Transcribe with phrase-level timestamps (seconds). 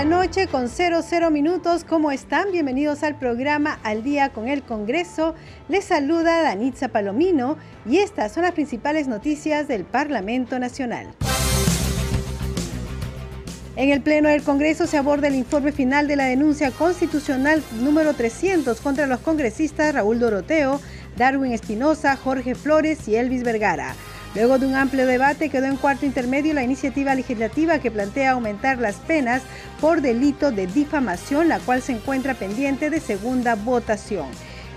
[0.00, 1.84] La noche con 00 minutos.
[1.84, 2.50] ¿Cómo están?
[2.52, 5.34] Bienvenidos al programa Al Día con el Congreso.
[5.68, 11.08] Les saluda Danitza Palomino y estas son las principales noticias del Parlamento Nacional.
[13.76, 18.14] En el Pleno del Congreso se aborda el informe final de la denuncia constitucional número
[18.14, 20.80] 300 contra los congresistas Raúl Doroteo,
[21.18, 23.94] Darwin Espinosa, Jorge Flores y Elvis Vergara.
[24.34, 28.78] Luego de un amplio debate quedó en cuarto intermedio la iniciativa legislativa que plantea aumentar
[28.78, 29.42] las penas
[29.80, 34.26] por delito de difamación, la cual se encuentra pendiente de segunda votación.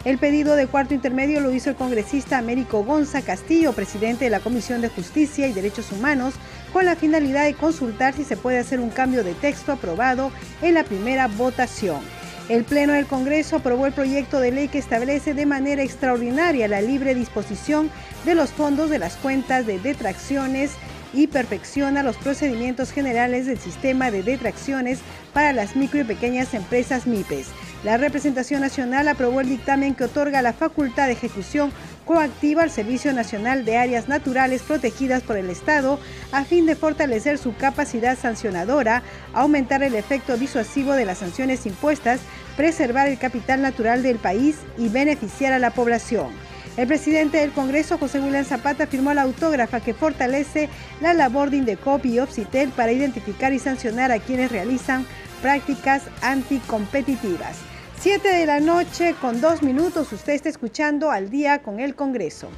[0.06, 4.42] El pedido de cuarto intermedio lo hizo el congresista Américo Gonza Castillo, presidente de la
[4.42, 6.34] Comisión de Justicia y Derechos Humanos,
[6.74, 10.74] con la finalidad de consultar si se puede hacer un cambio de texto aprobado en
[10.74, 12.02] la primera votación.
[12.50, 16.82] El Pleno del Congreso aprobó el proyecto de ley que establece de manera extraordinaria la
[16.82, 17.90] libre disposición
[18.26, 20.72] de los fondos de las cuentas de detracciones
[21.14, 25.00] y perfecciona los procedimientos generales del sistema de detracciones
[25.32, 27.48] para las micro y pequeñas empresas MIPES.
[27.86, 31.72] La representación nacional aprobó el dictamen que otorga la facultad de ejecución
[32.06, 36.00] coactiva al Servicio Nacional de Áreas Naturales Protegidas por el Estado
[36.32, 42.20] a fin de fortalecer su capacidad sancionadora, aumentar el efecto disuasivo de las sanciones impuestas,
[42.58, 46.28] preservar el capital natural del país y beneficiar a la población.
[46.76, 50.70] El presidente del Congreso, José William Zapata, firmó la autógrafa que fortalece
[51.02, 55.06] la labor de Indecop y Opsitel para identificar y sancionar a quienes realizan
[55.42, 57.73] prácticas anticompetitivas.
[58.04, 62.50] 7 de la noche con dos minutos, usted está escuchando al día con el Congreso.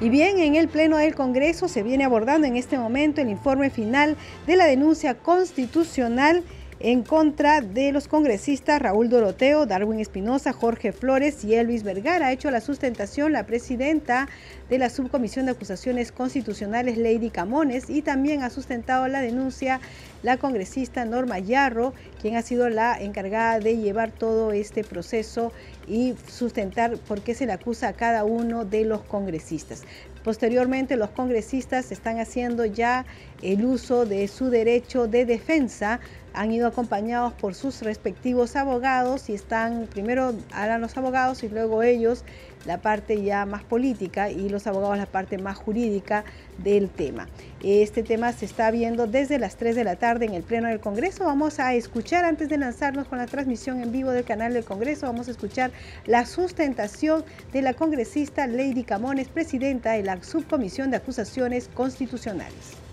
[0.00, 3.70] Y bien, en el Pleno del Congreso se viene abordando en este momento el informe
[3.70, 6.42] final de la denuncia constitucional
[6.84, 12.26] en contra de los congresistas Raúl Doroteo, Darwin Espinosa, Jorge Flores y Elvis Vergara.
[12.26, 14.28] Ha hecho la sustentación la presidenta
[14.68, 19.80] de la Subcomisión de Acusaciones Constitucionales, Lady Camones, y también ha sustentado la denuncia
[20.22, 25.52] la congresista Norma Yarro, quien ha sido la encargada de llevar todo este proceso
[25.88, 29.84] y sustentar por qué se le acusa a cada uno de los congresistas.
[30.22, 33.04] Posteriormente, los congresistas están haciendo ya
[33.42, 36.00] el uso de su derecho de defensa
[36.34, 41.82] han ido acompañados por sus respectivos abogados y están, primero harán los abogados y luego
[41.82, 42.24] ellos
[42.66, 46.24] la parte ya más política y los abogados la parte más jurídica
[46.58, 47.28] del tema.
[47.62, 50.80] Este tema se está viendo desde las 3 de la tarde en el Pleno del
[50.80, 51.24] Congreso.
[51.24, 55.06] Vamos a escuchar, antes de lanzarnos con la transmisión en vivo del canal del Congreso,
[55.06, 55.70] vamos a escuchar
[56.06, 62.83] la sustentación de la congresista Lady Camones, presidenta de la Subcomisión de Acusaciones Constitucionales.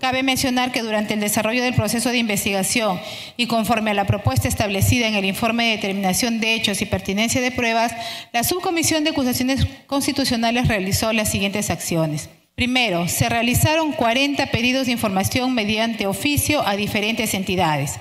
[0.00, 3.00] Cabe mencionar que durante el desarrollo del proceso de investigación
[3.38, 7.40] y conforme a la propuesta establecida en el informe de determinación de hechos y pertinencia
[7.40, 7.94] de pruebas,
[8.32, 12.28] la Subcomisión de Acusaciones Constitucionales realizó las siguientes acciones.
[12.54, 17.94] Primero, se realizaron 40 pedidos de información mediante oficio a diferentes entidades.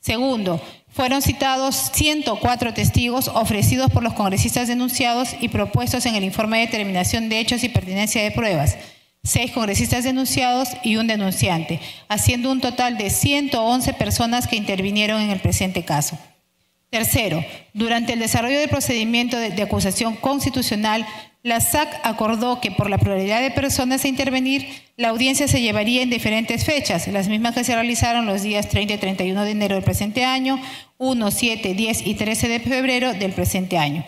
[0.00, 6.58] Segundo, fueron citados 104 testigos ofrecidos por los congresistas denunciados y propuestos en el informe
[6.58, 8.76] de determinación de hechos y pertinencia de pruebas
[9.24, 15.30] seis congresistas denunciados y un denunciante, haciendo un total de 111 personas que intervinieron en
[15.30, 16.18] el presente caso.
[16.90, 21.04] Tercero, durante el desarrollo del procedimiento de, acusación constitucional,
[21.42, 26.02] la SAC acordó que por la pluralidad de personas a intervenir, la audiencia se llevaría
[26.02, 29.74] en diferentes fechas, las mismas que se realizaron los días 30 y 31 de enero
[29.74, 30.60] del presente año,
[30.98, 34.04] 1, 7, 10 y 13 de febrero del presente año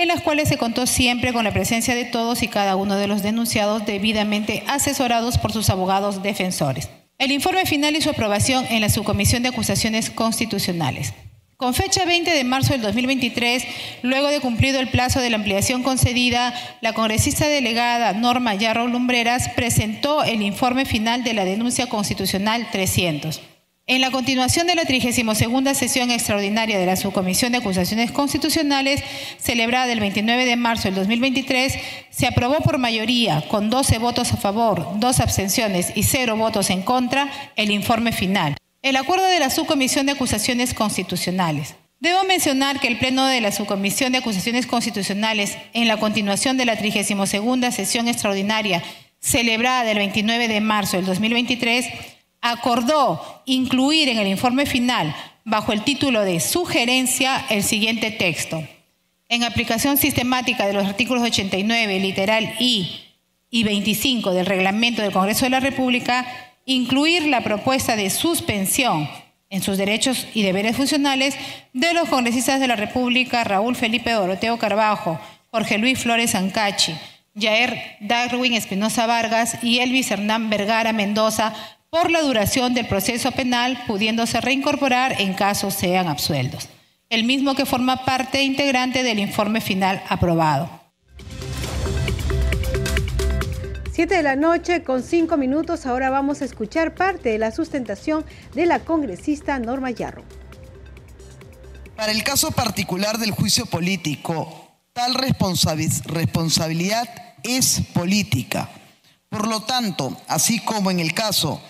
[0.00, 3.06] en las cuales se contó siempre con la presencia de todos y cada uno de
[3.06, 6.88] los denunciados debidamente asesorados por sus abogados defensores.
[7.18, 11.12] El informe final y su aprobación en la Subcomisión de Acusaciones Constitucionales.
[11.58, 13.62] Con fecha 20 de marzo del 2023,
[14.00, 19.50] luego de cumplido el plazo de la ampliación concedida, la congresista delegada Norma Yarro Lumbreras
[19.50, 23.42] presentó el informe final de la denuncia constitucional 300.
[23.90, 29.02] En la continuación de la 32 sesión extraordinaria de la Subcomisión de Acusaciones Constitucionales,
[29.40, 31.74] celebrada el 29 de marzo del 2023,
[32.08, 36.82] se aprobó por mayoría, con 12 votos a favor, 2 abstenciones y 0 votos en
[36.82, 38.56] contra, el informe final.
[38.82, 41.74] El acuerdo de la Subcomisión de Acusaciones Constitucionales.
[41.98, 46.64] Debo mencionar que el Pleno de la Subcomisión de Acusaciones Constitucionales, en la continuación de
[46.64, 47.28] la 32
[47.74, 48.84] sesión extraordinaria
[49.20, 51.86] celebrada el 29 de marzo del 2023,
[52.40, 55.14] acordó incluir en el informe final,
[55.44, 58.62] bajo el título de sugerencia, el siguiente texto.
[59.28, 63.04] En aplicación sistemática de los artículos 89, literal I
[63.50, 66.26] y 25 del reglamento del Congreso de la República,
[66.64, 69.08] incluir la propuesta de suspensión
[69.48, 71.34] en sus derechos y deberes funcionales
[71.72, 75.20] de los congresistas de la República Raúl Felipe Doroteo Carbajo,
[75.50, 76.94] Jorge Luis Flores Ancachi,
[77.38, 81.54] Jair Darwin Espinosa Vargas y Elvis Hernán Vergara Mendoza
[81.90, 86.68] por la duración del proceso penal, pudiéndose reincorporar en caso sean absueltos.
[87.08, 90.70] El mismo que forma parte integrante del informe final aprobado.
[93.92, 95.84] Siete de la noche con cinco minutos.
[95.84, 100.22] Ahora vamos a escuchar parte de la sustentación de la congresista Norma Yarro.
[101.96, 107.08] Para el caso particular del juicio político, tal responsabilidad
[107.42, 108.70] es política.
[109.28, 111.60] Por lo tanto, así como en el caso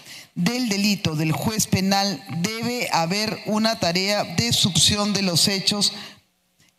[0.44, 5.92] del delito del juez penal, debe haber una tarea de succión de los hechos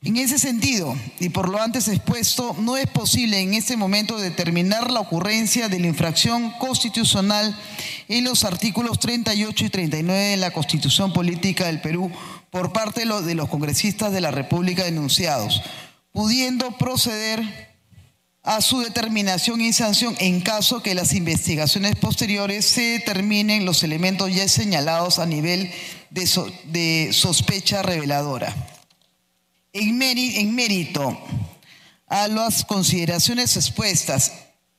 [0.04, 4.90] En ese sentido, y por lo antes expuesto, no es posible en este momento determinar
[4.90, 7.56] la ocurrencia de la infracción constitucional
[8.08, 12.10] en los artículos 38 y 39 de la Constitución Política del Perú
[12.50, 15.62] por parte de los congresistas de la República denunciados,
[16.10, 17.70] pudiendo proceder
[18.42, 24.34] a su determinación y sanción en caso que las investigaciones posteriores se determinen los elementos
[24.34, 25.70] ya señalados a nivel
[26.12, 28.54] de, sospecha reveladora.
[29.72, 29.96] En,
[30.54, 31.18] mérito
[32.06, 34.32] a las consideraciones expuestas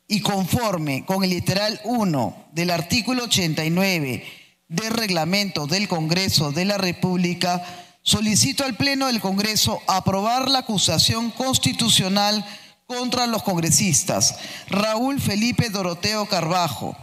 [0.08, 4.24] y conforme con el literal 1 del artículo 89
[4.68, 7.64] del reglamento del Congreso de la República,
[8.04, 12.46] solicito al Pleno del Congreso aprobar la acusación constitucional
[12.86, 14.36] contra los congresistas
[14.68, 16.96] Raúl Felipe Doroteo Carbajo,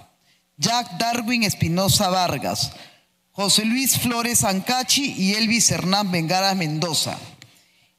[0.56, 2.72] Jack Darwin Espinosa Vargas,
[3.32, 7.18] José Luis Flores Ancachi y Elvis Hernán Bengara Mendoza.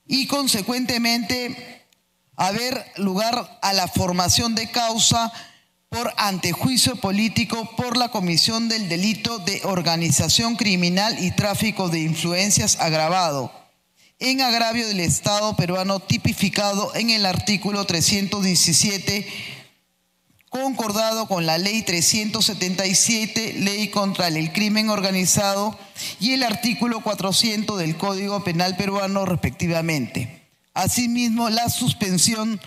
[0.05, 1.87] Y consecuentemente
[2.35, 5.31] haber lugar a la formación de causa
[5.89, 12.77] por antejuicio político por la comisión del delito de organización criminal y tráfico de influencias
[12.79, 13.51] agravado
[14.21, 19.27] en agravio del Estado peruano tipificado en el artículo 317,
[20.51, 25.79] concordado con la ley 377, ley contra el crimen organizado,
[26.19, 30.49] y el artículo 400 del Código Penal peruano respectivamente.
[30.73, 32.59] Asimismo, la suspensión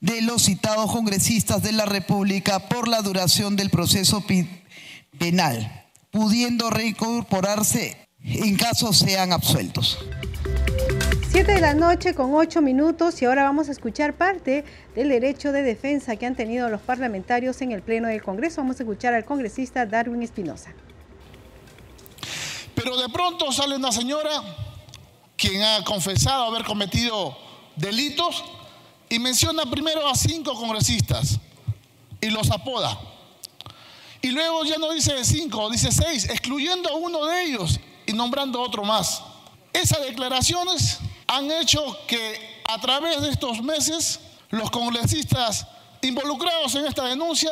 [0.00, 4.24] de los citados congresistas de la República por la duración del proceso
[5.18, 9.98] penal, pudiendo reincorporarse en caso sean absueltos.
[11.34, 14.64] 7 de la noche con 8 minutos y ahora vamos a escuchar parte
[14.94, 18.60] del derecho de defensa que han tenido los parlamentarios en el Pleno del Congreso.
[18.60, 20.72] Vamos a escuchar al congresista Darwin Espinosa.
[22.76, 24.30] Pero de pronto sale una señora
[25.36, 27.36] quien ha confesado haber cometido
[27.74, 28.44] delitos
[29.08, 31.40] y menciona primero a cinco congresistas
[32.20, 32.96] y los apoda.
[34.22, 38.60] Y luego ya no dice cinco, dice seis, excluyendo a uno de ellos y nombrando
[38.60, 39.20] a otro más.
[39.72, 45.66] Esas declaraciones han hecho que a través de estos meses los congresistas
[46.02, 47.50] involucrados en esta denuncia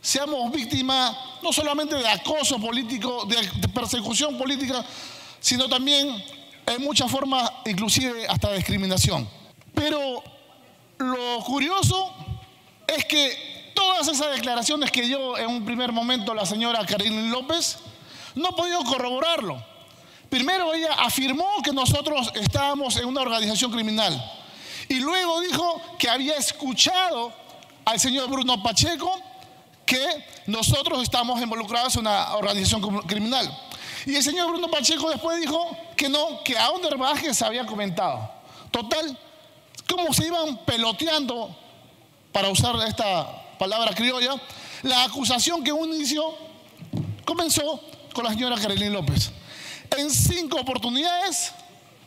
[0.00, 4.84] seamos víctimas no solamente de acoso político, de, persecución política,
[5.40, 6.22] sino también
[6.66, 9.28] en muchas formas, inclusive hasta discriminación.
[9.74, 10.22] Pero
[10.98, 12.12] lo curioso
[12.86, 17.78] es que todas esas declaraciones que dio en un primer momento la señora Karin López,
[18.34, 19.71] no ha podido corroborarlo.
[20.32, 24.18] Primero ella afirmó que nosotros estábamos en una organización criminal
[24.88, 27.34] y luego dijo que había escuchado
[27.84, 29.14] al señor Bruno Pacheco
[29.84, 30.02] que
[30.46, 33.46] nosotros estamos involucrados en una organización criminal.
[34.06, 36.96] Y el señor Bruno Pacheco después dijo que no, que a Onder
[37.34, 38.30] se había comentado.
[38.70, 39.18] Total,
[39.86, 41.54] cómo se iban peloteando,
[42.32, 44.40] para usar esta palabra criolla,
[44.82, 46.34] la acusación que un inicio
[47.26, 47.82] comenzó
[48.14, 49.30] con la señora Carolina López.
[49.96, 51.52] En cinco oportunidades,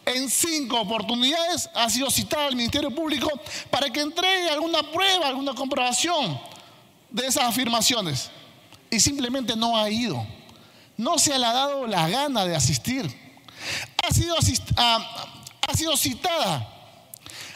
[0.05, 3.29] en cinco oportunidades ha sido citada al Ministerio Público
[3.69, 6.39] para que entregue alguna prueba, alguna comprobación
[7.09, 8.29] de esas afirmaciones.
[8.89, 10.25] Y simplemente no ha ido.
[10.97, 13.05] No se le ha dado la gana de asistir.
[14.07, 16.69] Ha sido, ha sido citada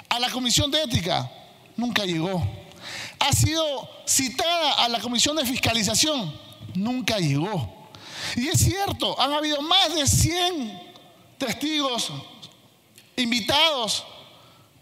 [0.10, 1.30] a la Comisión de Ética.
[1.78, 2.44] Nunca llegó.
[3.20, 6.34] Ha sido citada a la Comisión de Fiscalización.
[6.74, 7.79] Nunca llegó.
[8.36, 10.94] Y es cierto, han habido más de 100
[11.38, 12.12] testigos
[13.16, 14.04] invitados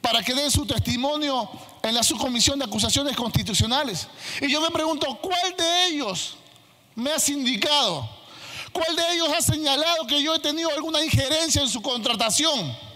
[0.01, 1.49] para que den su testimonio
[1.83, 4.07] en la subcomisión de acusaciones constitucionales.
[4.41, 6.35] Y yo me pregunto, ¿cuál de ellos
[6.95, 8.09] me ha indicado?
[8.71, 12.86] ¿Cuál de ellos ha señalado que yo he tenido alguna injerencia en su contratación?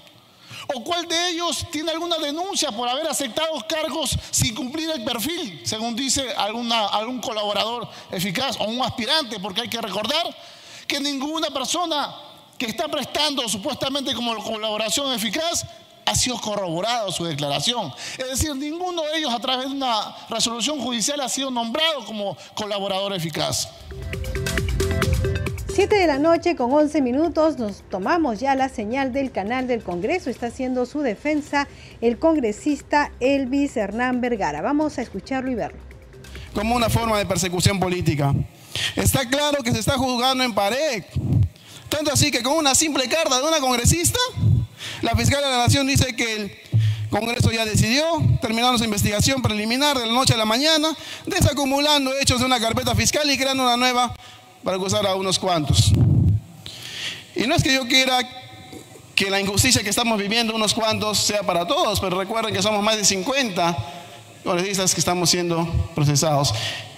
[0.74, 5.62] ¿O cuál de ellos tiene alguna denuncia por haber aceptado cargos sin cumplir el perfil,
[5.65, 9.39] según dice algún colaborador eficaz o un aspirante?
[9.39, 10.24] Porque hay que recordar
[10.88, 12.15] que ninguna persona
[12.58, 15.65] que está prestando supuestamente como colaboración eficaz
[16.06, 17.94] ha sido corroborado su declaración.
[18.18, 22.38] Es decir, ninguno de ellos a través de una resolución judicial ha sido nombrado como
[22.53, 23.70] colaborador eficaz.
[25.74, 29.82] 7 de la noche con 11 minutos nos tomamos ya la señal del canal del
[29.84, 30.30] Congreso.
[30.30, 31.66] Está haciendo su defensa
[32.01, 34.62] el congresista Elvis Hernán Vergara.
[34.62, 35.80] Vamos a escucharlo y verlo.
[36.54, 38.36] Como una forma de persecución política.
[38.98, 41.06] Está claro que se está juzgando en pared.
[41.88, 44.20] Tanto así que con una simple carta de una congresista,
[45.01, 46.51] la fiscal de la Nación dice que el
[47.10, 48.04] Congreso ya decidió,
[48.42, 50.90] terminando su investigación preliminar de la noche a la mañana,
[51.25, 54.13] desacumulando hechos de una carpeta fiscal y creando una nueva
[54.63, 55.91] para acusar a unos cuantos.
[57.36, 58.20] Y no es que yo quiera
[59.15, 62.84] que la injusticia que estamos viviendo unos cuantos sea para todos, pero recuerden que somos
[62.84, 63.77] más de 50
[64.44, 66.53] congresistas que estamos siendo procesados.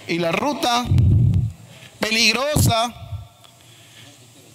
[0.08, 0.86] Y la ruta
[2.00, 2.94] peligrosa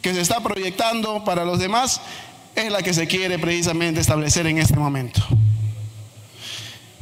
[0.01, 2.01] que se está proyectando para los demás
[2.55, 5.21] es la que se quiere precisamente establecer en este momento.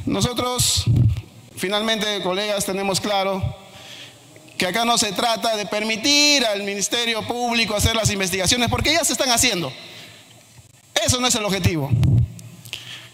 [0.06, 0.84] Nosotros,
[1.56, 3.42] finalmente, colegas, tenemos claro
[4.58, 9.04] que acá no se trata de permitir al Ministerio Público hacer las investigaciones, porque ya
[9.04, 9.72] se están haciendo.
[11.06, 11.90] Eso no es el objetivo.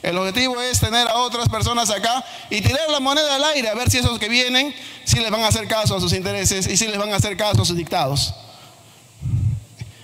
[0.02, 3.74] El objetivo es tener a otras personas acá y tirar la moneda al aire a
[3.74, 4.74] ver si esos que vienen,
[5.04, 7.36] si les van a hacer caso a sus intereses y si les van a hacer
[7.36, 8.34] caso a sus dictados.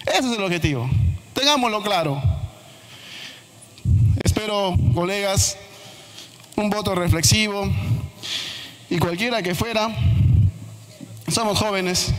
[0.07, 0.89] Ese es el objetivo.
[1.35, 2.23] Tengámoslo claro.
[4.23, 5.57] Espero, colegas,
[6.57, 7.71] un voto reflexivo
[8.91, 9.89] y cualquiera que fuera,
[11.31, 12.13] somos jóvenes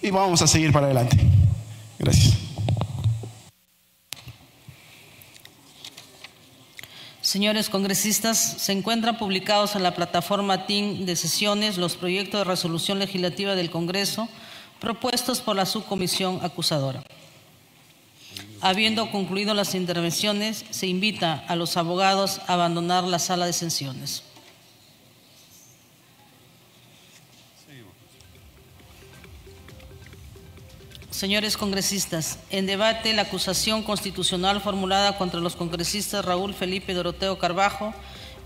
[0.00, 1.16] y vamos a seguir para adelante.
[1.98, 2.34] Gracias.
[7.20, 12.98] Señores congresistas, se encuentran publicados en la plataforma TIN de sesiones los proyectos de resolución
[12.98, 14.28] legislativa del Congreso
[14.80, 17.04] propuestos por la subcomisión acusadora.
[18.60, 24.24] Habiendo concluido las intervenciones, se invita a los abogados a abandonar la sala de sesiones.
[31.22, 37.94] Señores congresistas, en debate la acusación constitucional formulada contra los congresistas Raúl Felipe Doroteo Carbajo,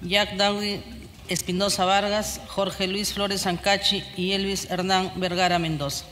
[0.02, 0.82] Jack Dowdy
[1.26, 6.04] Espinosa Vargas, Jorge Luis Flores Ancachi y Elvis Hernán Vergara Mendoza.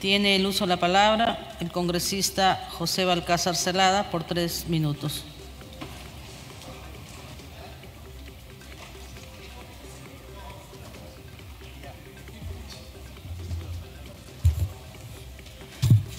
[0.00, 5.24] Tiene el uso de la palabra el congresista José Balcázar Celada por tres minutos.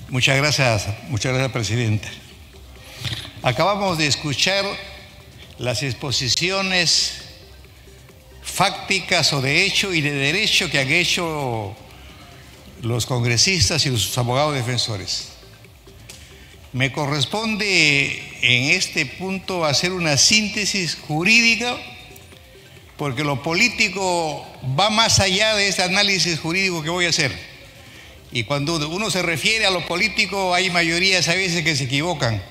[0.09, 2.07] Muchas gracias, muchas gracias, Presidenta.
[3.43, 4.63] Acabamos de escuchar
[5.57, 7.23] las exposiciones
[8.41, 11.75] fácticas o de hecho y de derecho que han hecho
[12.81, 15.27] los congresistas y sus abogados defensores.
[16.71, 21.75] Me corresponde en este punto hacer una síntesis jurídica
[22.95, 24.47] porque lo político
[24.79, 27.46] va más allá de este análisis jurídico que voy a hacer.
[28.31, 32.41] Y cuando uno se refiere a lo político, hay mayorías a veces que se equivocan.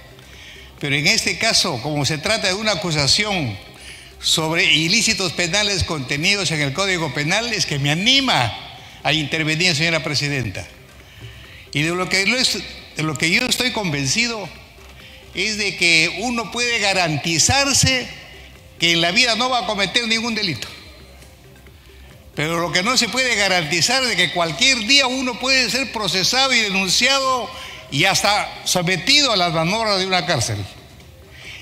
[0.81, 3.57] Pero en este caso, como se trata de una acusación
[4.21, 8.53] sobre ilícitos penales contenidos en el Código Penal, es que me anima
[9.03, 10.67] a intervenir, señora Presidenta.
[11.73, 14.49] Y de lo que, de lo que yo estoy convencido
[15.35, 18.09] es de que uno puede garantizarse
[18.79, 20.69] que en la vida no va a cometer ningún delito.
[22.37, 26.53] Pero lo que no se puede garantizar es que cualquier día uno puede ser procesado
[26.53, 27.51] y denunciado
[27.91, 30.59] y hasta sometido a las manobras de una cárcel.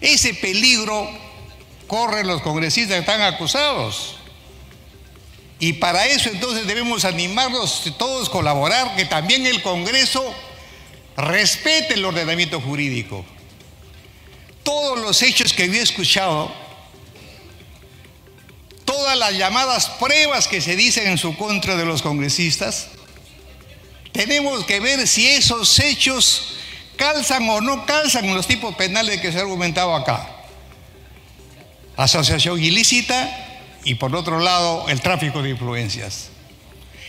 [0.00, 1.09] Ese peligro
[1.87, 4.16] corren los congresistas que están acusados.
[5.61, 10.35] Y para eso entonces debemos animarnos todos, colaborar, que también el Congreso
[11.16, 13.25] respete el ordenamiento jurídico.
[14.64, 16.52] Todos los hechos que había escuchado,
[18.94, 22.86] todas las llamadas pruebas que se dicen en su contra de los congresistas,
[24.12, 26.54] tenemos que ver si esos hechos
[26.96, 30.30] calzan o no calzan los tipos penales que se ha argumentado acá.
[31.96, 33.40] Asociación ilícita,
[33.82, 36.28] y por otro lado el tráfico de influencias.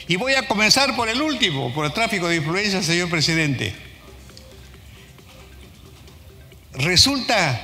[0.08, 3.76] Y voy a comenzar por el último, por el tráfico de influencias, señor presidente.
[6.74, 7.62] Resulta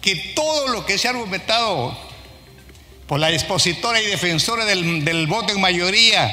[0.00, 2.07] que todo lo que se ha argumentado
[3.08, 6.32] por la expositora y defensora del, voto en mayoría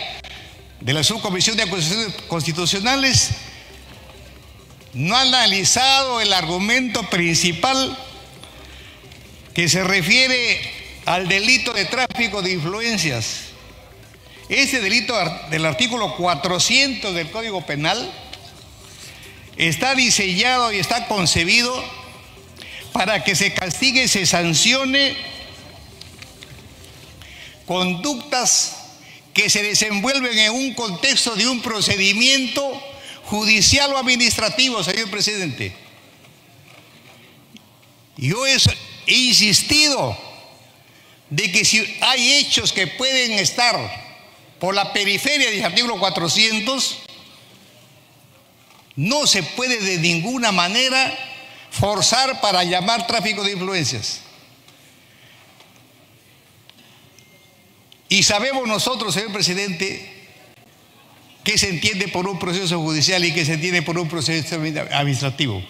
[0.82, 3.30] de la Subcomisión de Acusaciones Constitucionales
[4.94, 7.98] no ha analizado el argumento principal
[9.54, 10.60] que se refiere
[11.06, 13.44] al delito de tráfico de influencias.
[14.50, 15.16] Ese delito
[15.50, 18.12] del artículo 400 del Código Penal
[19.56, 21.74] está diseñado y está concebido
[22.92, 25.35] para que se castigue se sancione
[27.66, 28.78] conductas
[29.34, 32.82] que se desenvuelven en un contexto de un procedimiento
[33.26, 35.76] judicial o administrativo, señor presidente.
[38.18, 38.58] Yo he
[39.08, 40.18] insistido
[41.30, 43.76] de que si hay hechos que pueden estar
[44.60, 47.00] por la periferia del artículo 400,
[48.96, 51.14] no se puede de ninguna manera
[51.72, 54.22] forzar para llamar tráfico de influencias.
[58.10, 60.12] Y sabemos nosotros, señor presidente,
[61.44, 65.64] qué se entiende por un proceso judicial y qué se entiende por un proceso administrativo.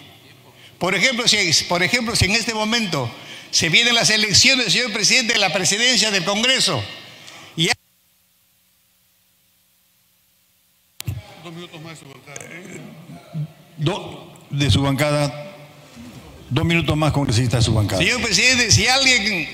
[0.78, 3.10] Por ejemplo, si, por ejemplo, si en este momento
[3.50, 6.82] se vienen las elecciones, señor presidente, de la presidencia del Congreso.
[7.56, 7.70] Y
[11.42, 12.44] Dos minutos más de su bancada.
[14.50, 15.42] de su bancada.
[16.50, 18.02] Dos minutos más, congresista, de su bancada.
[18.02, 19.48] Señor presidente, si alguien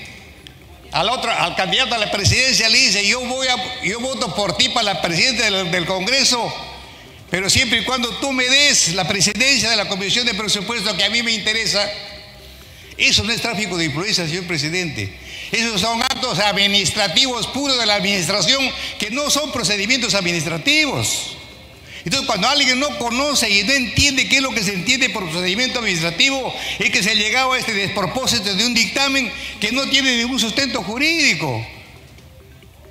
[0.93, 4.55] al otro, al candidato a la presidencia le dice, yo voy a, yo voto por
[4.55, 6.53] ti para la presidencia del, del Congreso,
[7.31, 11.03] pero siempre y cuando tú me des la presidencia de la Comisión de Presupuesto que
[11.03, 11.83] a mí me interesa,
[12.95, 15.11] eso no es tráfico de influencia, señor presidente.
[15.51, 18.63] Esos son actos administrativos puros de la administración
[18.99, 21.37] que no son procedimientos administrativos.
[22.05, 25.29] Entonces, cuando alguien no conoce y no entiende qué es lo que se entiende por
[25.29, 29.87] procedimiento administrativo, es que se ha llegado a este despropósito de un dictamen que no
[29.87, 31.65] tiene ningún sustento jurídico.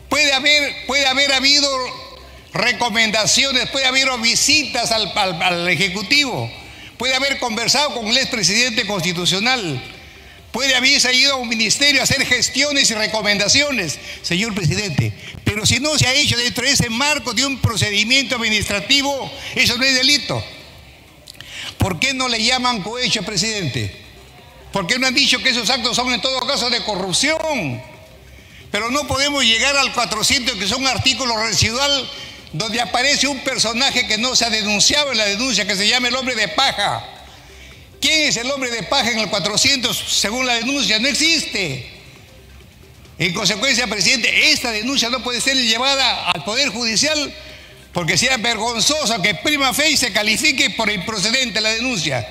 [0.08, 1.68] Puede haber, puede haber habido
[2.54, 6.50] recomendaciones, puede haber visitas al, al Ejecutivo,
[6.96, 9.82] puede haber conversado con el expresidente constitucional,
[10.52, 15.12] puede haberse ido a un ministerio a hacer gestiones y recomendaciones, señor presidente.
[15.44, 19.76] Pero si no se ha hecho dentro de ese marco de un procedimiento administrativo, eso
[19.78, 20.44] no es delito.
[21.78, 23.92] ¿Por qué no le llaman cohecho, presidente?
[24.72, 27.82] ¿Por qué no han dicho que esos actos son en todo caso de corrupción?
[28.70, 32.10] Pero no podemos llegar al 400, que son artículos residual,
[32.52, 36.08] donde aparece un personaje que no se ha denunciado en la denuncia, que se llama
[36.08, 37.21] el hombre de paja.
[38.02, 40.98] ¿Quién es el hombre de paja en el 400 según la denuncia?
[40.98, 41.88] No existe.
[43.16, 47.32] En consecuencia, presidente, esta denuncia no puede ser llevada al Poder Judicial
[47.92, 52.26] porque sea vergonzoso que prima fe se califique por improcedente la denuncia.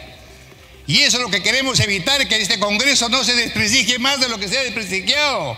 [0.87, 4.27] Y eso es lo que queremos evitar, que este Congreso no se desprestigie más de
[4.27, 5.57] lo que se ha desprestigiado.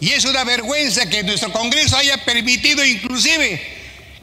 [0.00, 3.60] Y es una vergüenza que nuestro Congreso haya permitido inclusive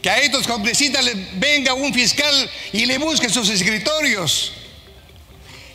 [0.02, 1.06] que a estos congresistas
[1.36, 4.63] venga un fiscal y le busque sus escritorios.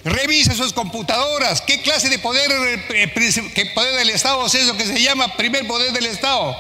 [0.05, 1.61] Revisa sus computadoras.
[1.63, 2.51] ¿Qué clase de poder,
[2.91, 6.57] eh, poder del Estado es eso que se llama primer poder del Estado?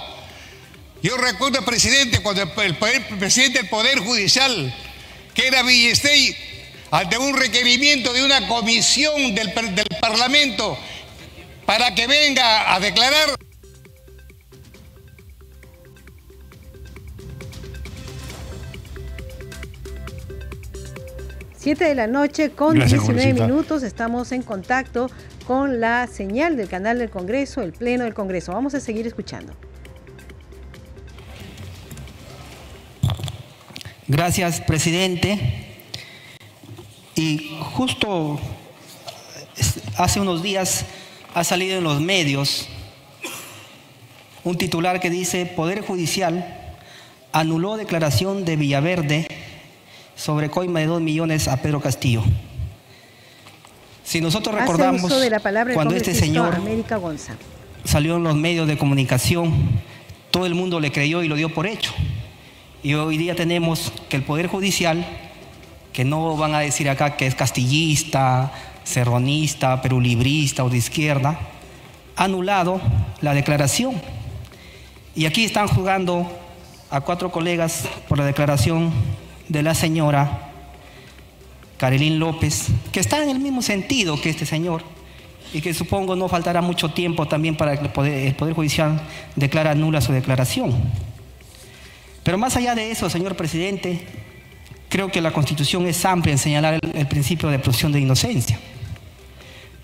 [1.03, 2.77] Yo recuerdo, presidente, cuando el,
[3.18, 4.74] presidente del Poder Judicial,
[5.33, 6.37] que era Villestey,
[6.90, 10.77] ante un requerimiento de una comisión del, del Parlamento
[11.66, 13.37] para que venga a declarar.
[21.68, 25.11] Siete de la noche con 19 minutos estamos en contacto
[25.46, 28.52] con la señal del canal del Congreso, el Pleno del Congreso.
[28.52, 29.52] Vamos a seguir escuchando.
[34.07, 35.76] Gracias, presidente.
[37.14, 38.40] Y justo
[39.98, 40.87] hace unos días
[41.35, 42.66] ha salido en los medios
[44.42, 46.46] un titular que dice, Poder Judicial
[47.31, 49.38] anuló declaración de Villaverde
[50.18, 52.22] sobre coima de 2 millones a Pedro Castillo.
[54.02, 55.00] Si nosotros recordamos
[55.74, 57.00] cuando este señor América
[57.85, 59.54] salió en los medios de comunicación,
[60.31, 61.92] todo el mundo le creyó y lo dio por hecho.
[62.83, 65.07] Y hoy día tenemos que el Poder Judicial,
[65.92, 68.52] que no van a decir acá que es castillista,
[68.83, 71.38] serronista, perulibrista o de izquierda,
[72.16, 72.81] ha anulado
[73.20, 74.00] la declaración.
[75.14, 76.26] Y aquí están jugando
[76.90, 78.92] a cuatro colegas por la declaración
[79.49, 80.51] de la señora
[81.79, 84.83] Carilín López, que está en el mismo sentido que este señor
[85.53, 89.01] y que supongo no faltará mucho tiempo también para que el Poder, el Judicial
[89.37, 90.75] declara nula su declaración.
[92.23, 94.05] Pero más allá de eso, señor presidente,
[94.89, 98.59] creo que la Constitución es amplia en señalar el, principio de presunción de inocencia.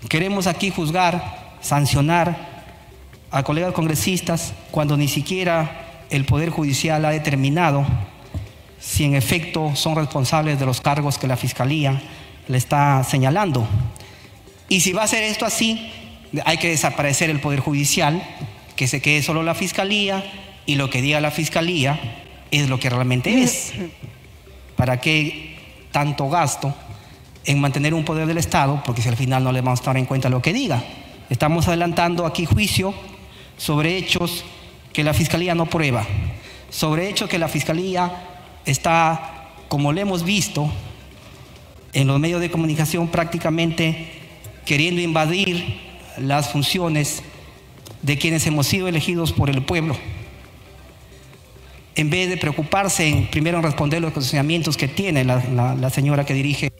[0.09, 2.65] Queremos aquí juzgar, sancionar
[3.31, 7.85] a colegas congresistas cuando ni siquiera el Poder Judicial ha determinado
[8.85, 11.99] si en efecto son responsables de los cargos que la Fiscalía
[12.47, 13.67] le está señalando.
[14.69, 15.91] Y si va a ser esto así,
[16.45, 18.21] hay que desaparecer el Poder Judicial,
[18.75, 20.23] que se quede solo la Fiscalía
[20.67, 21.99] y lo que diga la Fiscalía
[22.51, 23.73] es lo que realmente es.
[24.75, 25.57] ¿Para qué
[25.91, 26.73] tanto gasto
[27.43, 28.83] en mantener un poder del Estado?
[28.85, 30.83] Porque si al final no le vamos a tomar en cuenta lo que diga.
[31.31, 32.93] Estamos adelantando aquí juicio
[33.57, 34.45] sobre hechos
[34.93, 36.05] que la Fiscalía no prueba,
[36.69, 38.34] sobre hechos que la Fiscalía
[38.65, 40.69] está, como lo hemos visto,
[41.93, 44.07] en los medios de comunicación prácticamente
[44.65, 45.79] queriendo invadir
[46.17, 47.23] las funciones
[48.01, 49.95] de quienes hemos sido elegidos por el pueblo
[51.95, 56.33] en vez de preocuparse en primero en responder los cuestionamientos que tiene la, señora que
[56.33, 56.71] dirige.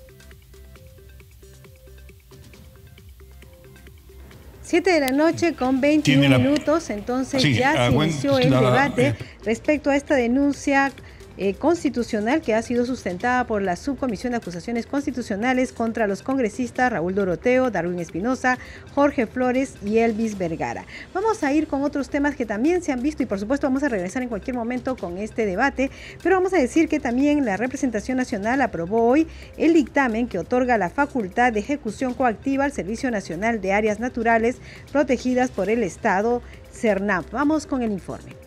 [4.61, 9.15] Siete de la noche con 21 minutos, entonces ya se inició el debate eh.
[9.45, 10.91] respecto a esta denuncia
[11.37, 16.91] eh, constitucional que ha sido sustentada por la Subcomisión de Acusaciones Constitucionales contra los congresistas
[16.91, 18.57] Raúl Doroteo, Darwin Espinosa,
[18.93, 20.85] Jorge Flores y Elvis Vergara.
[21.13, 23.83] Vamos a ir con otros temas que también se han visto y por supuesto vamos
[23.83, 25.91] a regresar en cualquier momento con este debate,
[26.23, 30.77] pero vamos a decir que también la representación nacional aprobó hoy el dictamen que otorga
[30.77, 34.57] la facultad de ejecución coactiva al Servicio Nacional de Áreas Naturales
[34.91, 37.31] protegidas por el Estado, CERNAP.
[37.31, 38.44] Vamos con el informe.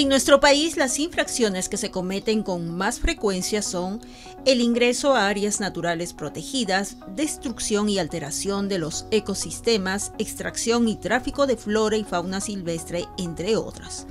[0.00, 4.00] En nuestro país, las infracciones que se cometen con más frecuencia son
[4.46, 11.46] el ingreso a áreas naturales protegidas, destrucción y alteración de los ecosistemas, extracción y tráfico
[11.46, 14.06] de flora y fauna silvestre, entre otras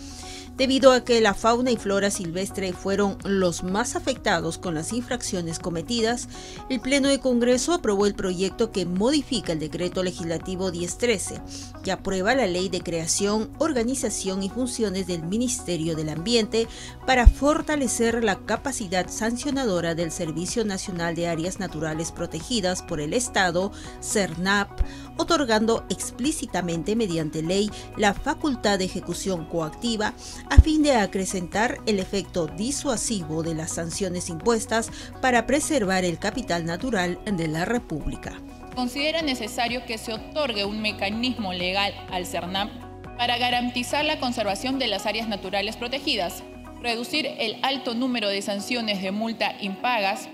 [0.59, 5.57] debido a que la fauna y flora silvestre fueron los más afectados con las infracciones
[5.57, 6.27] cometidas,
[6.69, 11.41] el Pleno de Congreso aprobó el proyecto que modifica el decreto legislativo 1013,
[11.81, 16.67] que aprueba la ley de creación, organización y funciones del Ministerio del Ambiente
[17.07, 23.71] para fortalecer la capacidad sancionadora del Servicio Nacional de Áreas Naturales Protegidas por el Estado,
[24.01, 24.81] CERNAP,
[25.19, 30.13] otorgando explícitamente mediante ley la facultad de ejecución coactiva
[30.49, 34.89] a fin de acrecentar el efecto disuasivo de las sanciones impuestas
[35.21, 38.33] para preservar el capital natural de la República.
[38.75, 42.69] Considera necesario que se otorgue un mecanismo legal al CERNAM
[43.17, 46.43] para garantizar la conservación de las áreas naturales protegidas,
[46.81, 50.29] reducir el alto número de sanciones de multa impagas,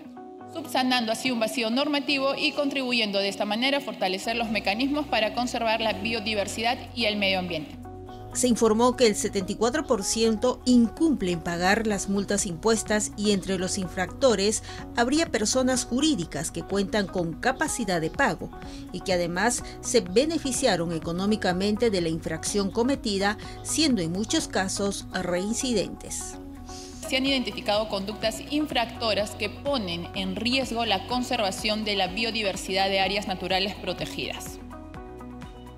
[0.55, 5.33] subsanando así un vacío normativo y contribuyendo de esta manera a fortalecer los mecanismos para
[5.33, 7.75] conservar la biodiversidad y el medio ambiente
[8.35, 14.61] se informó que el 74% incumple en pagar las multas impuestas y entre los infractores
[14.97, 18.49] habría personas jurídicas que cuentan con capacidad de pago
[18.91, 26.37] y que además se beneficiaron económicamente de la infracción cometida, siendo en muchos casos reincidentes.
[27.07, 32.99] Se han identificado conductas infractoras que ponen en riesgo la conservación de la biodiversidad de
[32.99, 34.59] áreas naturales protegidas.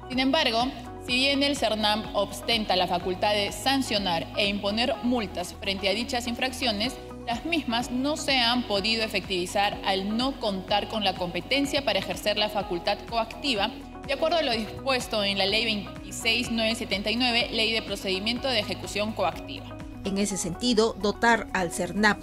[0.10, 0.68] Sin embargo,
[1.06, 6.28] si bien el CERNAM ostenta la facultad de sancionar e imponer multas frente a dichas
[6.28, 12.00] infracciones, las mismas no se han podido efectivizar al no contar con la competencia para
[12.00, 13.70] ejercer la facultad coactiva,
[14.08, 19.77] de acuerdo a lo dispuesto en la Ley 26979, Ley de Procedimiento de Ejecución Coactiva.
[20.08, 22.22] En ese sentido, dotar al CERNAP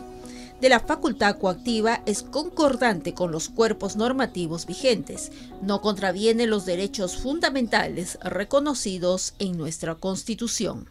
[0.58, 7.18] de la facultad coactiva es concordante con los cuerpos normativos vigentes, no contraviene los derechos
[7.18, 10.88] fundamentales reconocidos en nuestra Constitución.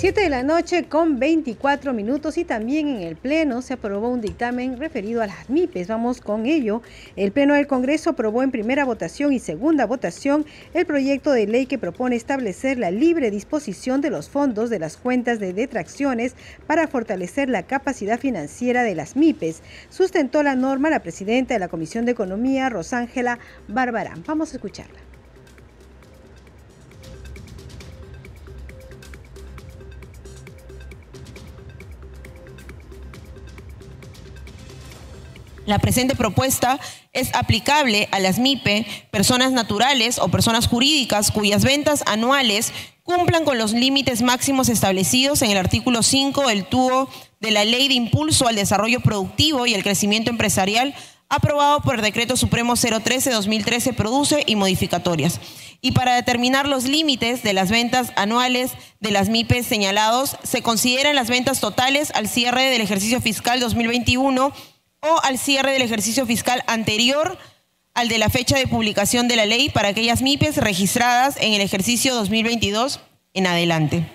[0.00, 4.22] 7 de la noche con 24 minutos y también en el Pleno se aprobó un
[4.22, 5.88] dictamen referido a las MIPES.
[5.88, 6.80] Vamos con ello.
[7.16, 11.66] El Pleno del Congreso aprobó en primera votación y segunda votación el proyecto de ley
[11.66, 16.34] que propone establecer la libre disposición de los fondos de las cuentas de detracciones
[16.66, 19.60] para fortalecer la capacidad financiera de las MIPES.
[19.90, 24.24] Sustentó la norma la presidenta de la Comisión de Economía, Rosángela Barbarán.
[24.26, 25.09] Vamos a escucharla.
[35.70, 36.80] La presente propuesta
[37.12, 42.72] es aplicable a las MIPE, personas naturales o personas jurídicas cuyas ventas anuales
[43.04, 47.86] cumplan con los límites máximos establecidos en el artículo 5 del TUO de la Ley
[47.86, 50.92] de Impulso al Desarrollo Productivo y el Crecimiento Empresarial,
[51.28, 55.38] aprobado por el Decreto Supremo 013-2013, produce y modificatorias.
[55.80, 61.14] Y para determinar los límites de las ventas anuales de las MIPES señalados, se consideran
[61.14, 64.52] las ventas totales al cierre del ejercicio fiscal 2021
[65.00, 67.38] o al cierre del ejercicio fiscal anterior
[67.94, 71.60] al de la fecha de publicación de la ley para aquellas MIPES registradas en el
[71.60, 73.00] ejercicio 2022
[73.34, 74.06] en adelante.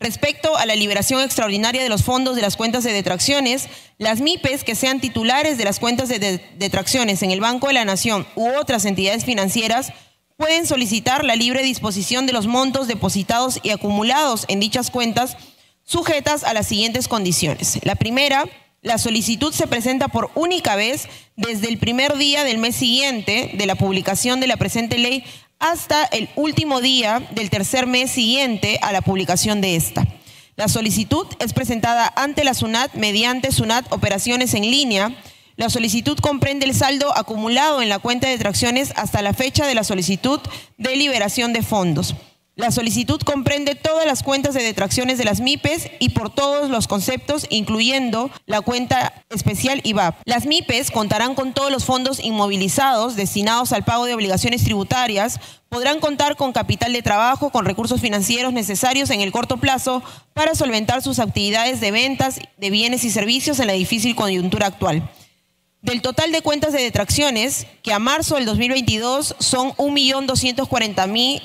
[0.00, 4.64] Respecto a la liberación extraordinaria de los fondos de las cuentas de detracciones, las MIPES
[4.64, 8.48] que sean titulares de las cuentas de detracciones en el Banco de la Nación u
[8.56, 9.92] otras entidades financieras
[10.36, 15.36] pueden solicitar la libre disposición de los montos depositados y acumulados en dichas cuentas
[15.84, 17.78] sujetas a las siguientes condiciones.
[17.82, 18.44] La primera,
[18.84, 23.66] la solicitud se presenta por única vez desde el primer día del mes siguiente de
[23.66, 25.24] la publicación de la presente ley
[25.58, 30.06] hasta el último día del tercer mes siguiente a la publicación de esta.
[30.56, 35.16] La solicitud es presentada ante la SUNAT mediante SUNAT Operaciones en línea.
[35.56, 39.74] La solicitud comprende el saldo acumulado en la cuenta de tracciones hasta la fecha de
[39.74, 40.40] la solicitud
[40.76, 42.14] de liberación de fondos.
[42.56, 46.86] La solicitud comprende todas las cuentas de detracciones de las MIPES y por todos los
[46.86, 50.20] conceptos, incluyendo la cuenta especial IVAP.
[50.24, 55.98] Las MIPES contarán con todos los fondos inmovilizados destinados al pago de obligaciones tributarias, podrán
[55.98, 61.02] contar con capital de trabajo, con recursos financieros necesarios en el corto plazo para solventar
[61.02, 65.10] sus actividades de ventas de bienes y servicios en la difícil coyuntura actual.
[65.82, 71.42] Del total de cuentas de detracciones, que a marzo del 2022 son 1.240.000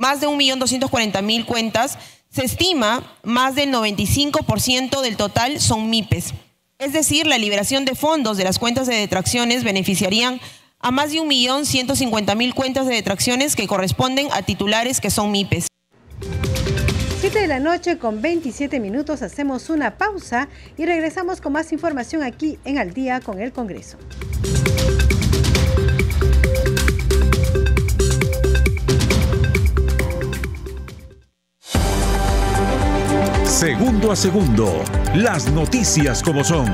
[0.00, 1.98] más de 1.240.000 cuentas,
[2.30, 6.32] se estima más del 95% del total son MIPES.
[6.78, 10.40] Es decir, la liberación de fondos de las cuentas de detracciones beneficiarían
[10.78, 15.66] a más de 1.150.000 cuentas de detracciones que corresponden a titulares que son MIPES.
[17.20, 22.22] 7 de la noche con 27 minutos hacemos una pausa y regresamos con más información
[22.22, 23.98] aquí en Al día con el Congreso.
[33.50, 36.66] Segundo a segundo, las noticias como son,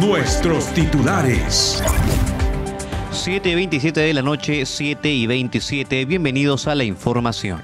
[0.00, 1.80] nuestros titulares.
[3.12, 7.62] 7 y 27 de la noche, 7 y 27, bienvenidos a la información.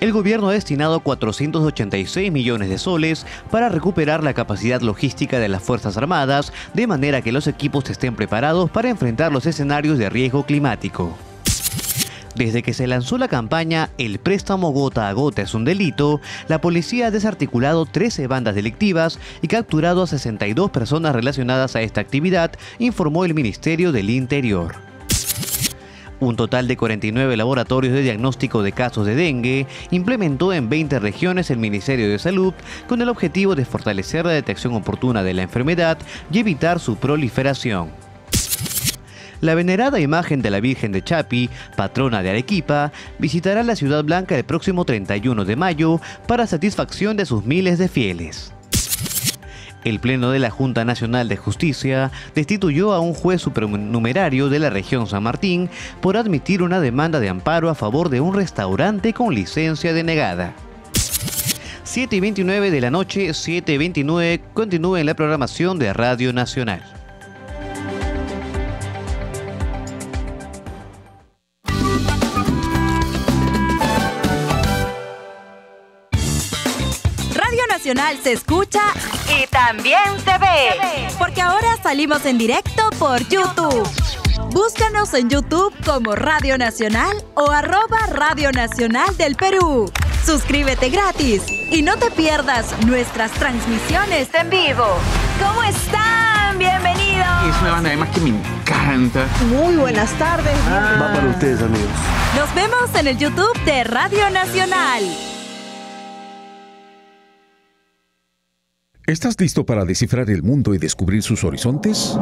[0.00, 5.62] El gobierno ha destinado 486 millones de soles para recuperar la capacidad logística de las
[5.62, 10.44] Fuerzas Armadas, de manera que los equipos estén preparados para enfrentar los escenarios de riesgo
[10.44, 11.16] climático.
[12.36, 16.60] Desde que se lanzó la campaña El préstamo gota a gota es un delito, la
[16.60, 22.52] policía ha desarticulado 13 bandas delictivas y capturado a 62 personas relacionadas a esta actividad,
[22.78, 24.74] informó el Ministerio del Interior.
[26.20, 31.50] Un total de 49 laboratorios de diagnóstico de casos de dengue implementó en 20 regiones
[31.50, 32.52] el Ministerio de Salud
[32.86, 35.96] con el objetivo de fortalecer la detección oportuna de la enfermedad
[36.30, 38.05] y evitar su proliferación
[39.40, 44.36] la venerada imagen de la Virgen de Chapi, patrona de Arequipa, visitará la Ciudad Blanca
[44.36, 48.52] el próximo 31 de mayo para satisfacción de sus miles de fieles.
[49.84, 54.68] El Pleno de la Junta Nacional de Justicia destituyó a un juez supernumerario de la
[54.68, 55.70] región San Martín
[56.00, 60.54] por admitir una demanda de amparo a favor de un restaurante con licencia denegada.
[61.84, 66.32] 7 y 29 de la noche, 7 y 29, continúa en la programación de Radio
[66.32, 66.95] Nacional.
[78.22, 78.80] Se escucha
[79.28, 81.08] y también se ve.
[81.18, 83.88] Porque ahora salimos en directo por YouTube.
[84.50, 89.88] Búscanos en YouTube como Radio Nacional o arroba Radio Nacional del Perú.
[90.24, 94.86] Suscríbete gratis y no te pierdas nuestras transmisiones en vivo.
[95.40, 96.58] ¿Cómo están?
[96.58, 97.26] Bienvenidos.
[97.48, 99.28] Es una banda además que me encanta.
[99.48, 100.56] Muy buenas tardes.
[100.68, 101.90] Va para ustedes amigos.
[102.36, 105.35] Nos vemos en el YouTube de Radio Nacional.
[109.06, 112.18] ¿Estás listo para descifrar el mundo y descubrir sus horizontes?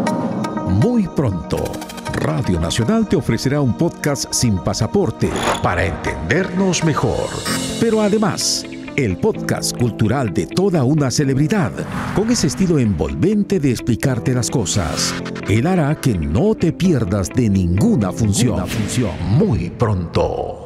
[0.69, 1.57] Muy pronto,
[2.13, 5.31] Radio Nacional te ofrecerá un podcast sin pasaporte
[5.63, 7.31] para entendernos mejor.
[7.81, 8.67] Pero además,
[8.97, 11.73] el podcast cultural de toda una celebridad,
[12.15, 15.15] con ese estilo envolvente de explicarte las cosas.
[15.49, 18.69] Él hará que no te pierdas de ninguna función.
[18.69, 19.13] función.
[19.39, 20.64] Muy pronto.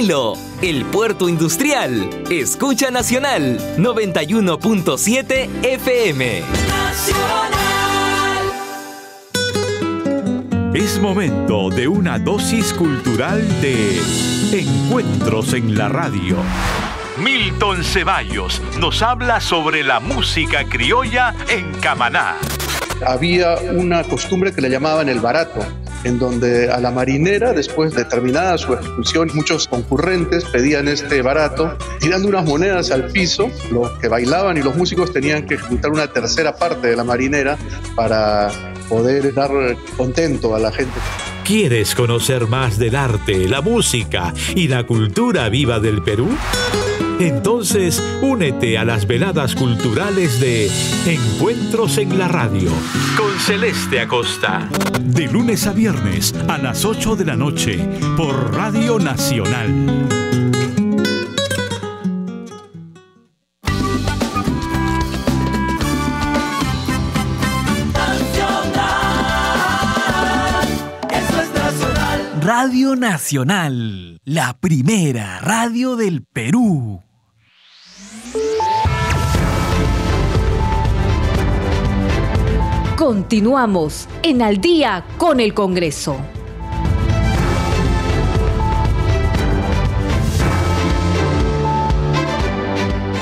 [0.00, 2.08] El puerto industrial.
[2.30, 6.42] Escucha Nacional 91.7 FM.
[10.72, 14.00] Es momento de una dosis cultural de
[14.52, 16.38] Encuentros en la Radio.
[17.22, 22.36] Milton Ceballos nos habla sobre la música criolla en Camaná.
[23.06, 25.60] Había una costumbre que le llamaban el barato,
[26.04, 31.76] en donde a la marinera, después de terminada su expulsión, muchos concurrentes pedían este barato,
[32.00, 36.12] tirando unas monedas al piso, los que bailaban y los músicos tenían que ejecutar una
[36.12, 37.58] tercera parte de la marinera
[37.94, 38.50] para
[38.88, 39.50] poder dar
[39.96, 40.98] contento a la gente.
[41.44, 46.28] ¿Quieres conocer más del arte, la música y la cultura viva del Perú?
[47.20, 50.70] Entonces, únete a las veladas culturales de
[51.04, 52.70] Encuentros en la Radio
[53.14, 54.66] con Celeste Acosta.
[55.02, 57.78] De lunes a viernes a las 8 de la noche
[58.16, 60.08] por Radio Nacional.
[72.40, 77.09] Radio Nacional, la primera radio del Perú.
[83.10, 86.16] Continuamos en Al día con el Congreso.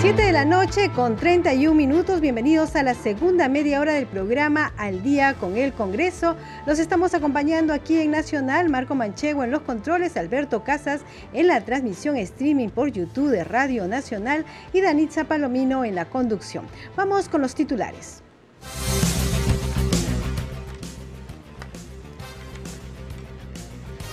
[0.02, 2.20] 7 de la noche con 31 minutos.
[2.20, 6.36] Bienvenidos a la segunda media hora del programa Al día con el Congreso.
[6.66, 11.00] Los estamos acompañando aquí en Nacional, Marco Manchego en los controles, Alberto Casas
[11.32, 16.66] en la transmisión streaming por YouTube de Radio Nacional y Danitza Palomino en la conducción.
[16.94, 18.22] Vamos con los titulares.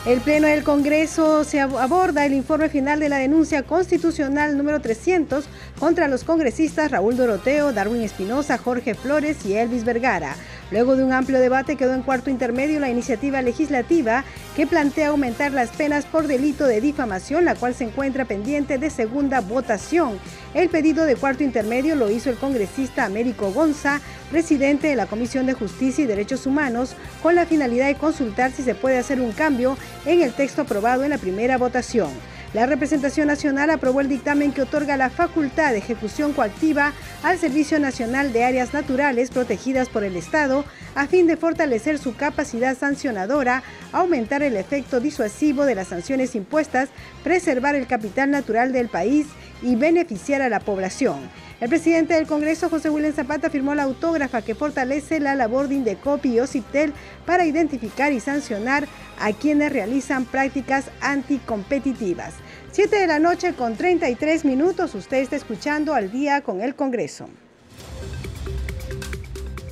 [0.06, 5.46] El Pleno del Congreso se aborda el informe final de la denuncia constitucional número 300
[5.80, 10.36] contra los congresistas Raúl Doroteo, Darwin Espinosa, Jorge Flores y Elvis Vergara.
[10.72, 14.24] Luego de un amplio debate quedó en cuarto intermedio la iniciativa legislativa
[14.56, 18.90] que plantea aumentar las penas por delito de difamación, la cual se encuentra pendiente de
[18.90, 20.20] segunda votación.
[20.54, 24.02] El pedido de cuarto intermedio lo hizo el congresista Américo Gonza,
[24.32, 28.64] presidente de la Comisión de Justicia y Derechos Humanos, con la finalidad de consultar si
[28.64, 32.10] se puede hacer un cambio en el texto aprobado en la primera votación.
[32.56, 37.82] La representación nacional aprobó el dictamen que otorga la facultad de ejecución coactiva al Servicio
[37.82, 40.64] Nacional de Áreas Naturales protegidas por el Estado
[40.96, 46.88] a fin de fortalecer su capacidad sancionadora, aumentar el efecto disuasivo de las sanciones impuestas,
[47.26, 49.28] preservar el capital natural del país
[49.62, 51.30] y beneficiar a la población.
[51.60, 55.76] El presidente del Congreso, José William Zapata, firmó la autógrafa que fortalece la labor de
[55.76, 56.94] Indecopi y OCIPTEL
[57.26, 58.88] para identificar y sancionar
[59.20, 62.34] a quienes realizan prácticas anticompetitivas.
[62.76, 67.30] 7 de la noche con 33 minutos, usted está escuchando al día con el Congreso.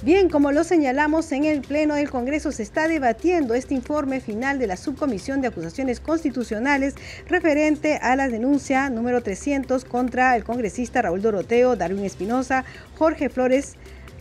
[0.04, 4.58] Bien, como lo señalamos en el Pleno del Congreso, se está debatiendo este informe final
[4.58, 6.96] de la Subcomisión de Acusaciones Constitucionales
[7.28, 12.64] referente a la denuncia número 300 contra el congresista Raúl Doroteo, Darwin Espinosa,
[12.98, 13.76] Jorge Flores,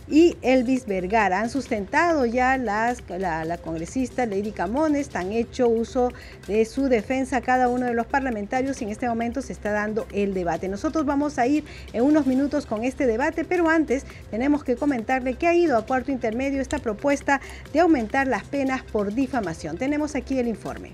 [0.07, 1.39] y Elvis Vergara.
[1.39, 6.11] Han sustentado ya las, la, congresista Lady Camones, han hecho uso
[6.47, 10.07] de su defensa cada uno de los parlamentarios y en este momento se está dando
[10.11, 10.67] el debate.
[10.67, 11.63] Nosotros vamos a ir
[11.93, 15.85] en unos minutos con este debate, pero antes tenemos que comentarle que ha ido a
[15.85, 19.77] cuarto intermedio esta propuesta de aumentar las penas por difamación.
[19.77, 20.93] Tenemos aquí el informe.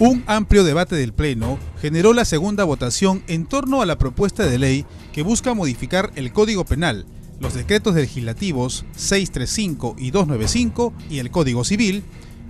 [0.00, 4.58] Un amplio debate del Pleno generó la segunda votación en torno a la propuesta de
[4.58, 7.04] ley que busca modificar el Código Penal,
[7.38, 12.02] los decretos legislativos 635 y 295 y el Código Civil,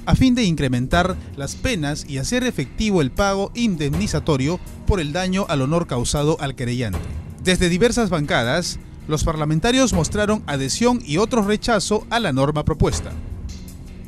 [0.06, 5.44] a fin de incrementar las penas y hacer efectivo el pago indemnizatorio por el daño
[5.48, 7.00] al honor causado al querellante.
[7.42, 8.78] Desde diversas bancadas,
[9.08, 13.10] los parlamentarios mostraron adhesión y otro rechazo a la norma propuesta.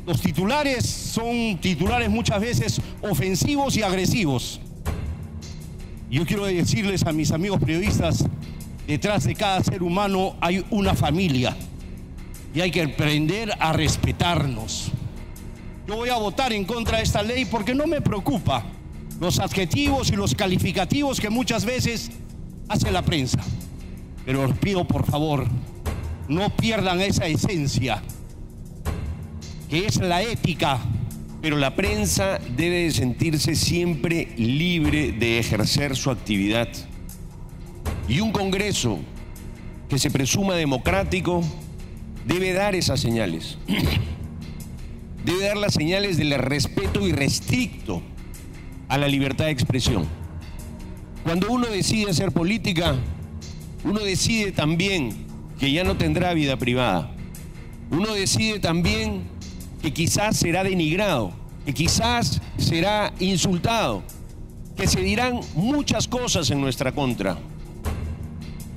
[0.05, 4.59] Los titulares son titulares muchas veces ofensivos y agresivos.
[6.09, 8.25] Yo quiero decirles a mis amigos periodistas,
[8.85, 11.55] detrás de cada ser humano hay una familia
[12.53, 14.91] y hay que aprender a respetarnos.
[15.87, 18.63] Yo voy a votar en contra de esta ley porque no me preocupa
[19.19, 22.11] los adjetivos y los calificativos que muchas veces
[22.67, 23.39] hace la prensa.
[24.25, 25.45] Pero os pido por favor,
[26.27, 28.01] no pierdan esa esencia,
[29.73, 30.79] que es la ética.
[31.41, 36.67] Pero la prensa debe sentirse siempre libre de ejercer su actividad.
[38.07, 38.99] Y un Congreso
[39.89, 41.41] que se presuma democrático
[42.23, 43.57] debe dar esas señales.
[45.25, 48.03] Debe dar las señales del respeto irrestricto
[48.89, 50.05] a la libertad de expresión.
[51.23, 52.95] Cuando uno decide hacer política,
[53.85, 55.25] uno decide también
[55.57, 57.09] que ya no tendrá vida privada.
[57.89, 59.32] Uno decide también
[59.83, 61.33] que quizás será denigrado,
[61.65, 64.01] que quizás será insultado,
[64.77, 67.37] que se dirán muchas cosas en nuestra contra.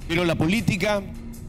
[0.08, 1.04] Pero la política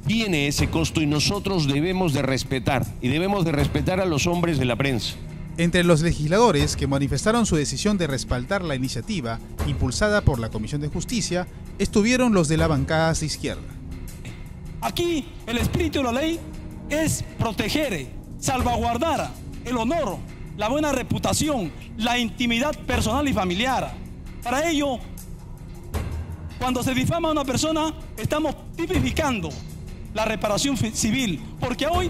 [0.05, 4.59] tiene ese costo y nosotros debemos de respetar y debemos de respetar a los hombres
[4.59, 5.15] de la prensa.
[5.57, 10.81] Entre los legisladores que manifestaron su decisión de respaldar la iniciativa impulsada por la Comisión
[10.81, 11.47] de Justicia
[11.79, 13.63] estuvieron los de la bancada de izquierda.
[14.81, 16.39] Aquí el espíritu de la ley
[16.91, 18.05] es proteger,
[18.39, 19.31] salvaguardar
[19.67, 20.17] el honor,
[20.57, 23.93] la buena reputación, la intimidad personal y familiar.
[24.43, 24.99] Para ello,
[26.59, 29.49] cuando se difama a una persona, estamos tipificando
[30.13, 32.09] la reparación civil, porque hoy,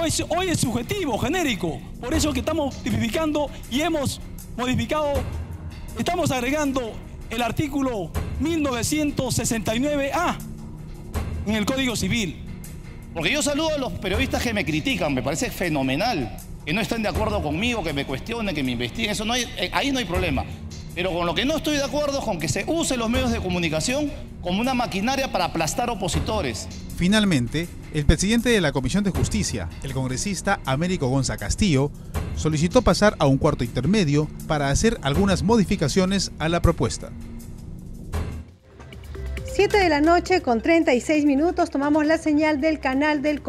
[0.00, 1.80] hoy, hoy es subjetivo, genérico.
[2.00, 4.20] Por eso que estamos tipificando y hemos
[4.56, 5.12] modificado,
[5.98, 6.92] estamos agregando
[7.30, 8.10] el artículo
[8.40, 10.36] 1969A
[11.46, 12.44] en el Código Civil.
[13.14, 16.36] Porque yo saludo a los periodistas que me critican, me parece fenomenal,
[16.68, 19.44] que no estén de acuerdo conmigo, que me cuestionen, que me investiguen, eso no hay,
[19.56, 20.44] eh, ahí no hay problema.
[20.94, 23.30] Pero con lo que no estoy de acuerdo es con que se use los medios
[23.32, 24.12] de comunicación
[24.42, 26.68] como una maquinaria para aplastar opositores.
[26.98, 31.90] Finalmente, el presidente de la Comisión de Justicia, el congresista Américo Gonza Castillo,
[32.36, 37.10] solicitó pasar a un cuarto intermedio para hacer algunas modificaciones a la propuesta.
[39.58, 43.42] 7 de la noche con 36 minutos tomamos la señal del canal del